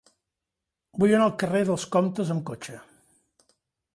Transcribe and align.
Vull 1.03 1.13
anar 1.17 1.27
al 1.31 1.35
carrer 1.43 1.61
dels 1.69 1.85
Comtes 1.97 2.33
amb 2.37 2.43
cotxe. 2.51 2.79